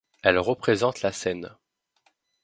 Elle 0.23 0.39
reprèsente 0.39 1.03
la 1.03 1.11
Cène. 1.11 1.51